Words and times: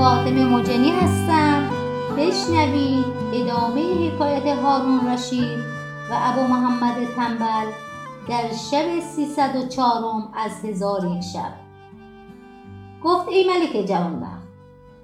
زوجنی 0.00 0.90
هستم. 0.90 1.70
بشنوید 2.16 3.04
ادامه 3.34 4.08
حکایت 4.08 4.46
هارون 4.46 5.08
رشید 5.08 5.58
و 6.10 6.12
ابو 6.12 6.40
محمد 6.40 7.06
تنبل 7.16 7.70
در 8.28 8.52
شب 8.70 9.00
سیصد 9.00 9.56
و 9.56 9.68
چهارم 9.68 10.32
از 10.34 10.64
هزار 10.64 11.04
یک 11.04 11.20
شب. 11.22 11.52
گفت 13.04 13.28
ای 13.28 13.46
ملک 13.48 13.86
جوانبخت. 13.86 14.48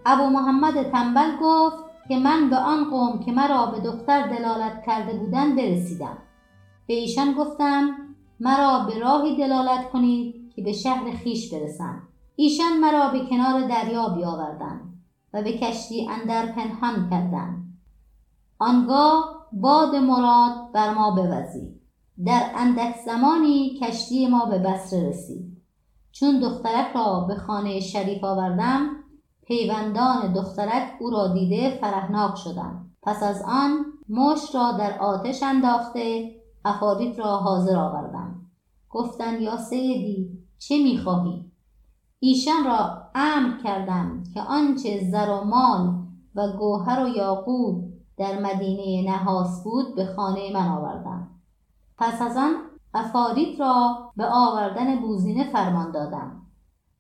ابو 0.07 0.31
محمد 0.31 0.91
تنبل 0.91 1.31
گفت 1.43 1.77
که 2.09 2.19
من 2.19 2.51
به 2.51 2.57
آن 2.57 2.91
قوم 2.91 3.21
که 3.25 3.33
مرا 3.33 3.67
به 3.67 3.81
دختر 3.81 4.27
دلالت 4.27 4.83
کرده 4.87 5.19
بودند 5.19 5.57
برسیدم. 5.57 6.19
به 6.87 6.95
ایشان 6.95 7.33
گفتم 7.33 7.91
مرا 8.41 8.79
به 8.79 8.99
راهی 8.99 9.37
دلالت 9.37 9.91
کنید 9.91 10.53
که 10.57 10.63
به 10.63 10.73
شهر 10.73 11.17
خیش 11.25 11.55
برسم. 11.55 12.03
ایشان 12.37 12.81
مرا 12.81 13.09
به 13.09 13.27
کنار 13.27 13.69
دریا 13.69 14.09
بیاوردند 14.09 15.03
و 15.33 15.43
به 15.43 15.53
کشتی 15.53 16.09
اندر 16.09 16.47
پنهان 16.47 17.11
کردند. 17.11 17.79
آنگاه 18.59 19.47
باد 19.53 19.95
مراد 19.95 20.73
بر 20.73 20.95
ما 20.95 21.11
بوزید. 21.11 21.81
در 22.25 22.51
اندک 22.55 22.97
زمانی 23.07 23.79
کشتی 23.83 24.27
ما 24.27 24.47
به 24.47 24.59
بصره 24.59 25.09
رسید. 25.09 25.63
چون 26.13 26.41
دخترک 26.41 26.93
را 26.95 27.21
به 27.29 27.35
خانه 27.35 27.81
شریف 27.81 28.25
آوردم 28.25 28.91
پیوندان 29.47 30.33
دخترک 30.33 30.93
او 31.01 31.11
را 31.11 31.29
دیده 31.29 31.79
فرهناک 31.81 32.37
شدند 32.37 32.97
پس 33.03 33.23
از 33.23 33.43
آن 33.47 33.85
مشت 34.09 34.55
را 34.55 34.73
در 34.73 34.99
آتش 34.99 35.43
انداخته 35.43 36.35
افاریت 36.65 37.19
را 37.19 37.37
حاضر 37.37 37.77
آوردم. 37.77 38.41
گفتند 38.91 39.41
یا 39.41 39.57
سیدی 39.57 40.39
چه 40.59 40.83
می‌خواهی؟ 40.83 41.46
ایشان 42.21 42.65
را 42.65 43.03
امر 43.15 43.59
کردم 43.65 44.23
که 44.35 44.43
آنچه 44.43 45.11
زر 45.11 45.29
و 45.31 45.45
مال 45.45 45.95
و 46.35 46.53
گوهر 46.59 47.05
و 47.05 47.09
یاقوت 47.09 47.85
در 48.17 48.39
مدینه 48.39 49.13
نحاس 49.13 49.65
بود 49.65 49.95
به 49.95 50.07
خانه 50.07 50.53
من 50.53 50.69
آوردم. 50.69 51.29
پس 51.99 52.23
از 52.23 52.37
آن 52.37 52.55
افاریت 52.95 53.61
را 53.61 53.97
به 54.17 54.27
آوردن 54.27 55.01
بوزینه 55.01 55.51
فرمان 55.53 55.91
دادم. 55.91 56.43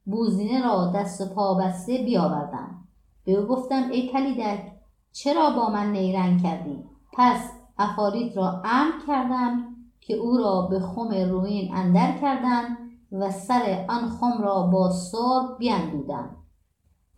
بوزینه 0.04 0.64
را 0.64 0.92
دست 0.94 1.20
و 1.20 1.34
پا 1.34 1.54
بسته 1.54 1.98
بیاوردم. 1.98 2.84
به 3.24 3.32
او 3.32 3.46
گفتم 3.46 3.90
ای 3.90 4.10
پلیدک 4.12 4.72
چرا 5.12 5.50
با 5.50 5.70
من 5.70 5.92
نیرنگ 5.92 6.42
کردی؟ 6.42 6.84
پس 7.12 7.50
افاریت 7.78 8.36
را 8.36 8.62
امر 8.64 8.92
کردم 9.06 9.76
که 10.00 10.14
او 10.14 10.36
را 10.36 10.62
به 10.62 10.80
خم 10.80 11.08
روین 11.30 11.74
اندر 11.74 12.18
کردند 12.18 12.85
و 13.20 13.30
سر 13.30 13.86
آن 13.88 14.08
خم 14.08 14.42
را 14.42 14.62
با 14.62 14.90
سرب 14.90 15.58
بیندودم 15.58 16.36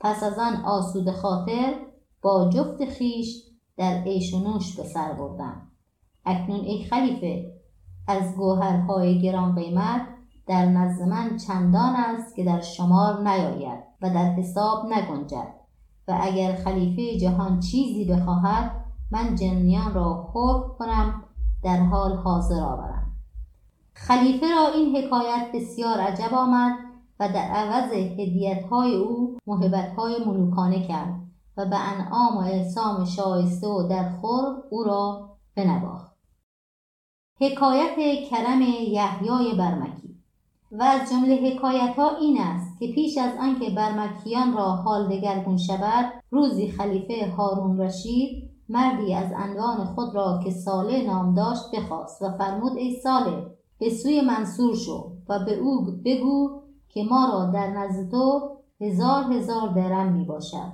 پس 0.01 0.23
از 0.23 0.39
آن 0.39 0.65
آسود 0.65 1.11
خاطر 1.11 1.75
با 2.23 2.49
جفت 2.49 2.85
خیش 2.85 3.45
در 3.77 4.03
عیش 4.03 4.35
و 4.35 4.39
نوش 4.39 4.77
به 4.77 4.83
سر 4.83 5.13
بردم 5.13 5.71
اکنون 6.25 6.61
ای 6.61 6.85
خلیفه 6.85 7.53
از 8.09 8.37
گوهرهای 8.37 9.23
گران 9.23 9.55
قیمت 9.55 10.07
در 10.47 10.67
نزد 10.67 11.03
من 11.03 11.37
چندان 11.37 11.97
است 11.97 12.37
که 12.37 12.45
در 12.45 12.61
شمار 12.61 13.29
نیاید 13.29 13.85
و 14.03 14.11
در 14.11 14.33
حساب 14.33 14.87
نگنجد. 14.87 15.55
و 16.09 16.19
اگر 16.21 16.55
خلیفه 16.55 17.19
جهان 17.19 17.61
چیزی 17.61 18.05
بخواهد 18.05 18.85
من 19.11 19.35
جنیان 19.35 19.95
را 19.95 20.31
حکم 20.35 20.79
کنم 20.79 21.25
در 21.63 21.77
حال 21.77 22.17
حاضر 22.17 22.61
آورم. 22.61 23.08
خلیفه 24.07 24.47
را 24.51 24.69
این 24.75 24.97
حکایت 24.97 25.51
بسیار 25.55 26.01
عجب 26.01 26.35
آمد 26.35 26.79
و 27.21 27.29
در 27.29 27.49
عوض 27.51 27.93
های 28.71 28.95
او 28.95 29.37
های 29.97 30.25
ملوکانه 30.27 30.89
کرد 30.89 31.15
و 31.57 31.67
به 31.67 31.77
انعام 31.77 32.37
و 32.37 32.41
احسام 32.41 33.05
شایسته 33.05 33.67
و 33.67 33.89
در 33.89 34.11
خور 34.11 34.45
او 34.71 34.83
را 34.85 35.31
بنواخت. 35.57 36.17
حکایت 37.41 38.29
کرم 38.31 38.63
یحیای 38.63 39.55
برمکی. 39.55 40.19
و 40.73 40.83
از 40.83 41.11
جمله 41.11 41.35
حکایت 41.35 41.97
ها 41.97 42.17
این 42.17 42.41
است 42.41 42.79
که 42.79 42.93
پیش 42.93 43.19
از 43.19 43.33
آنکه 43.41 43.71
برمکیان 43.71 44.53
را 44.53 44.65
حال 44.65 45.09
دگرگون 45.09 45.57
شود 45.57 46.13
روزی 46.31 46.69
خلیفه 46.69 47.35
هارون 47.37 47.81
رشید 47.81 48.51
مردی 48.69 49.15
از 49.15 49.33
انوان 49.37 49.85
خود 49.85 50.15
را 50.15 50.41
که 50.45 50.51
ساله 50.51 51.07
نام 51.07 51.35
داشت 51.35 51.71
بخواست 51.75 52.23
و 52.23 52.39
فرمود 52.39 52.77
ای 52.77 53.01
ساله 53.01 53.58
به 53.79 53.91
سوی 53.91 54.21
منصور 54.21 54.75
شو 54.75 55.13
و 55.29 55.45
به 55.45 55.55
او 55.55 55.87
بگو 56.05 56.61
که 56.89 57.03
ما 57.11 57.29
را 57.33 57.51
در 57.51 57.71
نزد 57.71 58.11
تو 58.11 58.57
هزار 58.81 59.33
هزار 59.33 59.69
درم 59.69 60.13
می 60.13 60.25
باشد. 60.25 60.73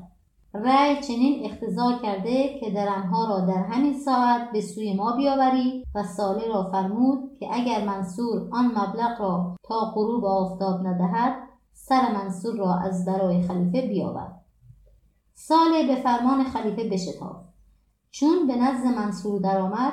رأی 0.55 1.03
چنین 1.03 1.45
اختزار 1.45 1.99
کرده 2.03 2.59
که 2.61 2.71
درمها 2.71 3.29
را 3.29 3.41
در 3.41 3.63
همین 3.63 3.99
ساعت 3.99 4.53
به 4.53 4.61
سوی 4.61 4.95
ما 4.95 5.17
بیاوری 5.17 5.85
و 5.95 6.03
ساله 6.03 6.49
را 6.49 6.71
فرمود 6.73 7.37
که 7.39 7.49
اگر 7.53 7.85
منصور 7.85 8.49
آن 8.53 8.67
مبلغ 8.67 9.21
را 9.21 9.57
تا 9.63 9.93
غروب 9.95 10.25
آفتاب 10.25 10.87
ندهد 10.87 11.35
سر 11.73 12.13
منصور 12.13 12.57
را 12.57 12.75
از 12.75 13.05
برای 13.05 13.43
خلیفه 13.43 13.89
بیاورد. 13.89 14.41
ساله 15.35 15.87
به 15.87 15.97
فرمان 15.97 16.45
خلیفه 16.45 16.89
بشتافت. 16.89 17.55
چون 18.11 18.47
به 18.47 18.57
نزد 18.57 18.87
منصور 18.87 19.41
درآمد 19.41 19.93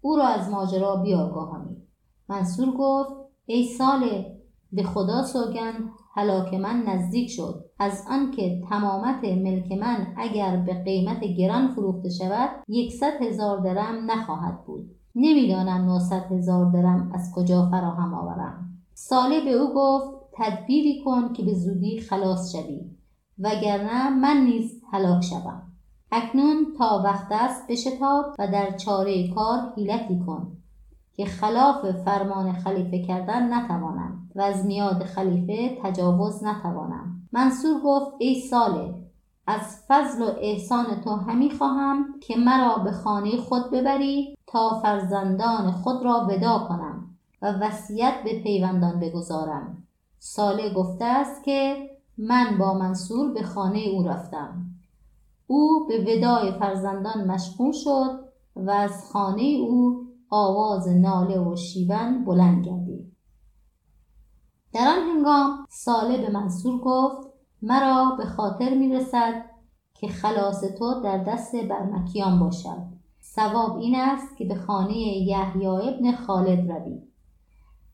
او 0.00 0.16
را 0.16 0.26
از 0.26 0.50
ماجرا 0.50 0.96
بیاگاهانید 0.96 1.89
منصور 2.30 2.74
گفت 2.78 3.12
ای 3.46 3.68
ساله 3.68 4.36
به 4.72 4.82
خدا 4.82 5.22
سوگند 5.22 5.90
هلاک 6.14 6.54
من 6.54 6.82
نزدیک 6.82 7.30
شد. 7.30 7.64
از 7.78 8.04
آنکه 8.10 8.62
تمامت 8.70 9.24
ملک 9.24 9.72
من 9.72 10.06
اگر 10.16 10.56
به 10.56 10.82
قیمت 10.84 11.20
گران 11.38 11.68
فروخته 11.68 12.10
شود 12.10 12.50
یکصد 12.68 13.22
هزار 13.22 13.60
درم 13.60 14.10
نخواهد 14.10 14.64
بود. 14.66 14.90
نمی‌دانم 15.14 15.90
نهصد 15.90 16.32
هزار 16.32 16.72
درم 16.72 17.10
از 17.14 17.32
کجا 17.34 17.68
فراهم 17.70 18.14
آورم. 18.14 18.68
ساله 18.94 19.44
به 19.44 19.50
او 19.50 19.74
گفت 19.74 20.20
تدبیری 20.32 21.02
کن 21.04 21.32
که 21.32 21.42
به 21.42 21.54
زودی 21.54 22.00
خلاص 22.00 22.56
شوی 22.56 22.90
وگرنه 23.38 24.10
من 24.10 24.44
نیز 24.44 24.82
هلاک 24.92 25.24
شوم. 25.24 25.62
اکنون 26.12 26.66
تا 26.78 27.02
وقت 27.04 27.26
است 27.30 27.66
بشتاب 27.68 28.24
و 28.38 28.48
در 28.52 28.76
چاره 28.76 29.34
کار 29.34 29.72
حیلتی 29.76 30.18
کن. 30.26 30.56
که 31.20 31.26
خلاف 31.26 31.86
فرمان 32.04 32.52
خلیفه 32.52 33.02
کردن 33.02 33.54
نتوانم 33.54 34.28
و 34.34 34.40
از 34.40 34.66
میاد 34.66 35.04
خلیفه 35.04 35.78
تجاوز 35.82 36.44
نتوانم. 36.44 37.28
منصور 37.32 37.80
گفت 37.84 38.12
ای 38.18 38.40
ساله 38.40 38.94
از 39.46 39.84
فضل 39.88 40.22
و 40.22 40.26
احسان 40.38 40.86
تو 41.04 41.10
همی 41.10 41.50
خواهم 41.50 42.06
که 42.20 42.36
مرا 42.36 42.78
به 42.78 42.92
خانه 42.92 43.36
خود 43.36 43.70
ببری 43.70 44.36
تا 44.46 44.80
فرزندان 44.82 45.70
خود 45.70 46.04
را 46.04 46.26
ودا 46.30 46.66
کنم 46.68 47.16
و 47.42 47.52
وصیت 47.52 48.14
به 48.24 48.42
پیوندان 48.42 49.00
بگذارم. 49.00 49.86
ساله 50.18 50.74
گفته 50.74 51.04
است 51.04 51.44
که 51.44 51.90
من 52.18 52.58
با 52.58 52.74
منصور 52.74 53.32
به 53.32 53.42
خانه 53.42 53.78
او 53.78 54.02
رفتم. 54.02 54.64
او 55.46 55.86
به 55.88 56.00
ودای 56.00 56.52
فرزندان 56.58 57.24
مشغول 57.26 57.72
شد 57.72 58.20
و 58.56 58.70
از 58.70 59.10
خانه 59.12 59.42
او 59.42 60.09
آواز 60.30 60.88
ناله 60.88 61.40
و 61.40 61.56
شیون 61.56 62.24
بلند 62.24 62.66
گردید. 62.66 63.16
در 64.72 64.88
آن 64.88 65.08
هنگام 65.08 65.66
ساله 65.68 66.26
به 66.26 66.30
منصور 66.30 66.80
گفت 66.80 67.28
مرا 67.62 68.16
به 68.18 68.24
خاطر 68.24 68.74
می 68.74 68.94
رسد 68.94 69.44
که 69.94 70.08
خلاص 70.08 70.60
تو 70.78 71.00
در 71.04 71.24
دست 71.24 71.56
برمکیان 71.56 72.38
باشد 72.38 72.82
سواب 73.20 73.76
این 73.76 73.96
است 73.96 74.36
که 74.36 74.44
به 74.44 74.54
خانه 74.54 74.98
یحیی 74.98 75.66
ابن 75.66 76.12
خالد 76.12 76.72
روی. 76.72 77.02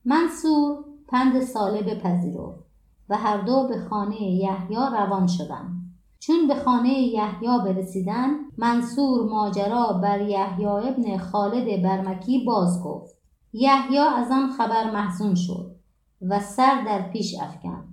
منصور 0.04 0.84
پند 1.08 1.40
ساله 1.40 1.82
بپذیرفت 1.82 2.66
و 3.08 3.16
هر 3.16 3.36
دو 3.36 3.68
به 3.68 3.80
خانه 3.90 4.22
یحیی 4.22 4.76
روان 4.76 5.26
شدند. 5.26 5.75
چون 6.26 6.48
به 6.48 6.54
خانه 6.54 6.88
یحیی 6.88 7.58
برسیدن 7.64 8.30
منصور 8.58 9.30
ماجرا 9.30 9.92
بر 9.92 10.20
یحیی 10.20 10.66
ابن 10.66 11.18
خالد 11.18 11.82
برمکی 11.82 12.44
باز 12.44 12.82
گفت. 12.84 13.16
یحیی 13.52 13.98
از 13.98 14.30
آن 14.30 14.52
خبر 14.52 14.90
محزون 14.90 15.34
شد 15.34 15.76
و 16.28 16.40
سر 16.40 16.84
در 16.86 17.08
پیش 17.08 17.34
افکن 17.40 17.84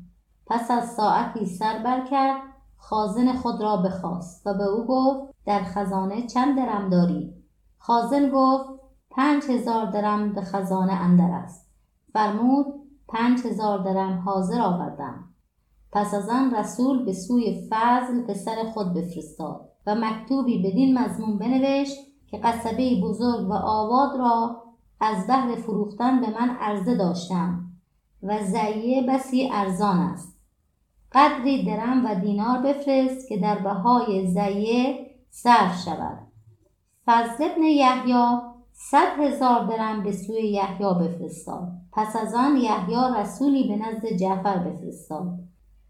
پس 0.48 0.72
از 0.72 0.90
ساعتی 0.96 1.46
سر 1.46 1.84
بر 1.84 2.06
کرد 2.06 2.42
خازن 2.78 3.34
خود 3.34 3.62
را 3.62 3.78
بخواست 3.78 4.48
و 4.48 4.54
به 4.54 4.64
او 4.64 4.86
گفت 4.88 5.34
در 5.46 5.64
خزانه 5.64 6.28
چند 6.28 6.58
درم 6.58 6.90
داری؟ 6.90 7.34
خازن 7.78 8.30
گفت 8.30 8.70
پنج 9.12 9.44
هزار 9.44 9.86
درم 9.86 10.34
به 10.34 10.42
خزانه 10.42 10.94
اندر 10.94 11.32
است. 11.32 11.70
فرمود 12.14 12.66
پنج 13.08 13.40
هزار 13.46 13.78
درم 13.84 14.20
حاضر 14.26 14.62
آوردم. 14.62 15.33
پس 15.94 16.13
از 16.13 16.30
آن 16.30 16.56
رسول 16.56 17.06
به 17.06 17.13
سوی 17.13 17.68
فضل 17.69 18.22
پسر 18.22 18.72
خود 18.74 18.94
بفرستاد 18.94 19.69
و 19.88 19.95
مکتوبی 19.95 20.60
بدین 20.60 20.98
مضمون 20.98 21.38
بنوشت 21.38 21.98
که 22.28 22.38
قصبه 22.38 23.01
بزرگ 23.01 23.50
و 23.50 23.54
آباد 23.54 24.19
را 24.19 24.63
از 25.00 25.28
بهر 25.28 25.56
فروختن 25.56 26.22
به 26.22 26.28
من 26.28 26.50
عرضه 26.50 26.95
داشتم 26.95 27.63
و 28.24 28.44
زعیه 28.44 29.07
بسی 29.07 29.50
ارزان 29.54 29.98
است. 29.98 30.38
قدری 31.12 31.66
درم 31.66 32.06
و 32.06 32.16
دینار 32.16 32.62
بفرست 32.62 33.28
که 33.30 33.38
در 33.38 33.60
بهای 33.60 34.28
زیه 34.28 35.07
صرف 35.30 35.84
شود. 35.86 36.18
فضل 37.06 37.44
ابن 37.44 37.63
یحیی 37.63 38.38
صد 38.74 39.19
هزار 39.19 39.66
درم 39.66 40.04
به 40.04 40.12
سوی 40.12 40.42
یحیی 40.42 40.94
بفرستاد. 41.01 41.68
پس 41.92 42.16
از 42.16 42.36
آن 42.36 42.57
یحیی 42.57 42.98
رسولی 43.18 43.68
به 43.68 43.75
نزد 43.75 44.07
جعفر 44.07 44.57
بفرستاد. 44.57 45.39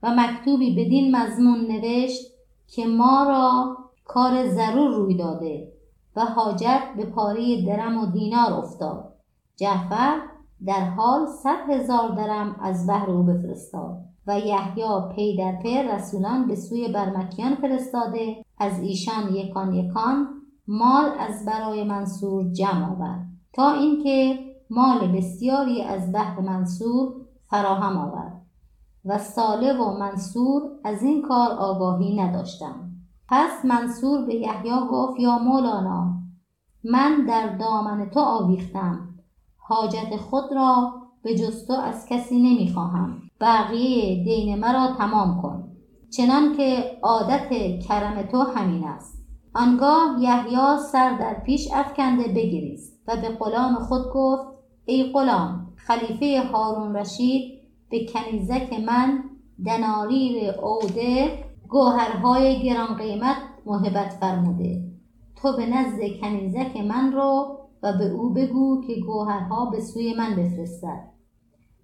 و 0.04 0.16
مکتوبی 0.16 0.76
بدین 0.76 1.16
مضمون 1.16 1.60
نوشت 1.60 2.32
که 2.68 2.88
ما 2.88 3.24
را 3.24 3.78
کار 4.06 4.50
ضرور 4.50 4.96
روی 4.96 5.18
داده 5.18 5.74
و 6.16 6.26
حاجت 6.26 6.82
به 6.98 7.06
پاره 7.06 7.66
درم 7.66 7.98
و 7.98 8.12
دینار 8.12 8.54
افتاد. 8.54 9.14
جعفر 9.56 10.20
در 10.66 10.90
حال 10.90 11.26
صد 11.26 11.70
هزار 11.70 12.10
درم 12.10 12.56
از 12.62 12.88
بهر 12.88 13.10
او 13.10 13.24
بفرستاد 13.24 13.98
و 14.28 14.40
یحیی 14.40 14.84
پی 15.16 15.38
در 15.38 15.52
پی 15.62 15.84
رسولان 15.84 16.48
به 16.48 16.56
سوی 16.56 16.88
برمکیان 16.88 17.56
فرستاده. 17.56 18.44
از 18.58 18.80
ایشان 18.80 19.36
یکان 19.36 19.74
یکان 19.74 20.28
مال 20.68 21.12
از 21.20 21.46
برای 21.46 21.84
منصور 21.84 22.52
جمع 22.52 22.92
آورد. 22.92 23.26
تا 23.54 23.72
اینکه 23.72 24.40
مال 24.70 25.08
بسیاری 25.08 25.82
از 25.82 26.12
بهر 26.12 26.40
منصور 26.40 27.14
فراهم 27.48 27.98
آورد. 27.98 28.33
و 29.06 29.18
ساله 29.18 29.74
و 29.74 29.98
منصور 29.98 30.62
از 30.84 31.04
این 31.04 31.22
کار 31.22 31.52
آگاهی 31.52 32.22
نداشتم. 32.22 32.92
پس 33.30 33.66
منصور 33.66 34.26
به 34.26 34.36
یحیی 34.36 34.72
گفت 34.92 35.20
یا 35.20 35.38
مولانا 35.38 36.14
من 36.84 37.26
در 37.28 37.58
دامن 37.58 38.10
تو 38.10 38.20
آویختم. 38.20 39.10
حاجت 39.58 40.16
خود 40.16 40.54
را 40.56 40.94
به 41.24 41.36
جز 41.36 41.68
تو 41.68 41.74
از 41.74 42.06
کسی 42.10 42.40
نمی‌خواهم. 42.40 43.22
بقیه 43.42 44.24
دین 44.24 44.60
مرا 44.60 44.96
تمام 44.98 45.42
کن. 45.42 45.64
چنان 46.18 46.58
که 46.58 46.98
عادت 47.04 47.50
کرم 47.88 48.22
تو 48.22 48.38
همین 48.38 48.84
است. 48.84 49.24
آنگاه 49.56 50.16
یحیی 50.20 50.78
سر 50.92 51.18
در 51.18 51.34
پیش 51.34 51.70
افکنده 51.74 52.28
بگریست 52.28 53.04
و 53.08 53.16
به 53.16 53.30
غلام 53.30 53.76
خود 53.76 54.02
گفت 54.14 54.48
ای 54.86 55.12
غلام 55.14 55.74
خلیفه 55.76 56.50
هارون 56.52 56.96
رشید 56.96 57.63
به 57.94 58.06
کنیزک 58.06 58.74
من 58.86 59.24
دناریر 59.66 60.52
عوده 60.52 61.44
گوهرهای 61.70 62.64
گران 62.64 62.98
قیمت 62.98 63.38
محبت 63.66 64.10
فرموده. 64.10 64.84
تو 65.36 65.58
به 65.58 65.66
نزد 65.66 66.00
کنیزک 66.22 66.78
من 66.78 67.12
رو 67.12 67.58
و 67.84 67.98
به 67.98 68.10
او 68.10 68.34
بگو 68.34 68.82
که 68.88 68.96
گوهرها 68.96 69.66
به 69.66 69.82
سوی 69.82 70.14
من 70.14 70.36
بفرستد. 70.36 71.04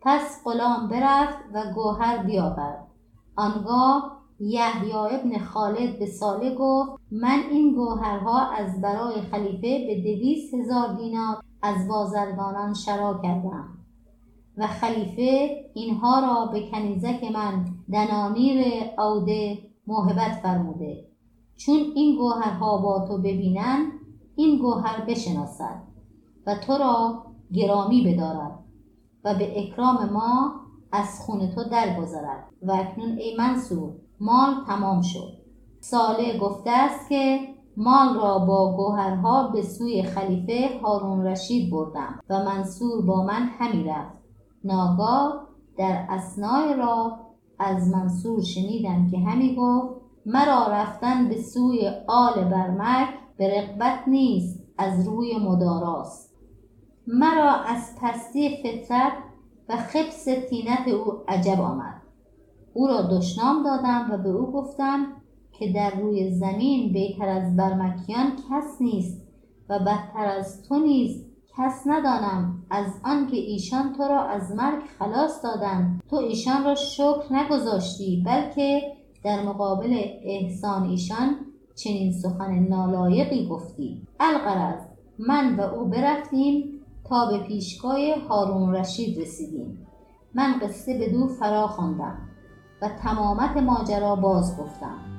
پس 0.01 0.41
غلام 0.45 0.87
برفت 0.87 1.37
و 1.53 1.73
گوهر 1.75 2.23
بیاورد. 2.23 2.87
آنگاه 3.35 4.21
یحیی 4.39 4.93
ابن 4.93 5.37
خالد 5.37 5.99
به 5.99 6.05
ساله 6.05 6.55
گفت 6.55 6.91
من 7.11 7.39
این 7.51 7.75
گوهرها 7.75 8.39
از 8.39 8.81
برای 8.81 9.21
خلیفه 9.21 9.87
به 9.87 10.01
دویست 10.01 10.53
هزار 10.53 10.93
دینار 10.93 11.37
از 11.61 11.87
بازرگانان 11.87 12.73
شرا 12.73 13.19
کردم. 13.23 13.79
و 14.59 14.67
خلیفه 14.67 15.49
اینها 15.73 16.19
را 16.19 16.45
به 16.45 16.69
کنیزک 16.71 17.23
من 17.33 17.65
دنانیر 17.93 18.83
عوده 18.97 19.57
محبت 19.87 20.31
فرموده. 20.31 21.05
چون 21.57 21.79
این 21.95 22.17
گوهرها 22.17 22.77
با 22.77 23.05
تو 23.07 23.17
ببینند 23.17 23.91
این 24.35 24.57
گوهر 24.57 25.05
بشناسد 25.05 25.81
و 26.45 26.55
تو 26.55 26.73
را 26.73 27.25
گرامی 27.53 28.13
بدارد 28.13 28.59
و 29.23 29.35
به 29.35 29.59
اکرام 29.59 30.09
ما 30.09 30.51
از 30.91 31.25
خون 31.25 31.51
تو 31.51 31.63
درگذرد. 31.63 32.49
و 32.61 32.71
اکنون 32.71 33.17
ای 33.17 33.35
منصور 33.37 33.93
مال 34.19 34.65
تمام 34.67 35.01
شد. 35.01 35.33
ساله 35.79 36.39
گفته 36.39 36.69
است 36.69 37.09
که 37.09 37.39
مال 37.77 38.15
را 38.15 38.39
با 38.39 38.75
گوهرها 38.77 39.47
به 39.47 39.61
سوی 39.61 40.03
خلیفه 40.03 40.79
هارون 40.83 41.25
رشید 41.25 41.71
بردم 41.71 42.19
و 42.29 42.43
منصور 42.43 43.05
با 43.05 43.23
من 43.23 43.49
همی 43.59 43.83
رفت. 43.83 44.19
ناگاه 44.63 45.47
در 45.77 46.05
اسنای 46.09 46.73
را 46.73 47.19
از 47.59 47.87
منصور 47.87 48.43
شنیدم 48.43 49.07
که 49.11 49.17
همی 49.17 49.55
گفت 49.55 50.01
مرا 50.25 50.67
رفتن 50.67 51.29
به 51.29 51.41
سوی 51.41 51.91
آل 52.07 52.43
برمک 52.43 53.09
به 53.37 53.61
رقبت 53.61 54.07
نیست 54.07 54.63
از 54.77 55.07
روی 55.07 55.37
مداراست. 55.37 56.35
مرا 57.07 57.51
از 57.51 57.95
پستی 58.01 58.57
فطرت 58.63 59.13
و 59.69 59.77
خبس 59.77 60.23
تینت 60.49 60.87
او 60.87 61.13
عجب 61.27 61.61
آمد. 61.61 62.01
او 62.73 62.87
را 62.87 63.01
دشنام 63.01 63.63
دادم 63.63 64.09
و 64.11 64.17
به 64.17 64.29
او 64.29 64.51
گفتم 64.51 65.07
که 65.51 65.73
در 65.73 65.95
روی 65.95 66.31
زمین 66.31 66.93
بهتر 66.93 67.27
از 67.29 67.55
برمکیان 67.55 68.31
کس 68.35 68.81
نیست 68.81 69.21
و 69.69 69.79
بدتر 69.79 70.25
از 70.25 70.63
تو 70.63 70.79
نیز 70.79 71.28
کس 71.59 71.83
ندانم 71.85 72.63
از 72.69 72.85
آنکه 73.03 73.37
ایشان 73.37 73.93
تو 73.93 74.03
را 74.03 74.23
از 74.23 74.51
مرگ 74.51 74.83
خلاص 74.99 75.43
دادند. 75.43 76.03
تو 76.09 76.15
ایشان 76.15 76.65
را 76.65 76.75
شکر 76.75 77.23
نگذاشتی 77.31 78.23
بلکه 78.25 78.81
در 79.23 79.43
مقابل 79.43 80.01
احسان 80.23 80.89
ایشان 80.89 81.35
چنین 81.75 82.11
سخن 82.11 82.59
نالایقی 82.59 83.47
گفتی. 83.47 84.01
القرض 84.19 84.81
من 85.19 85.55
و 85.55 85.61
او 85.61 85.85
برفتیم 85.85 86.81
تا 87.09 87.31
به 87.31 87.47
پیشگاه 87.47 87.97
هارون 88.29 88.75
رشید 88.75 89.19
رسیدیم. 89.19 89.87
من 90.33 90.59
قصه 90.59 90.97
به 90.97 91.09
دو 91.09 91.27
فرا 91.27 91.67
خواندم 91.67 92.17
و 92.81 92.89
تمامت 92.89 93.57
ماجرا 93.57 94.15
باز 94.15 94.57
گفتم. 94.57 95.18